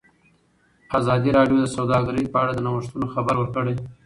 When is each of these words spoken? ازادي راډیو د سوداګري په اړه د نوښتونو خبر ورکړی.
ازادي 0.99 1.29
راډیو 1.37 1.57
د 1.61 1.65
سوداګري 1.75 2.23
په 2.33 2.37
اړه 2.41 2.51
د 2.55 2.59
نوښتونو 2.65 3.05
خبر 3.13 3.35
ورکړی. 3.37 3.75